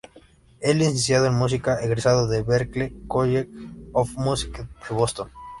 [0.61, 3.47] Es Licenciado en Música egresado de Berklee College
[3.93, 5.29] of Music de Boston.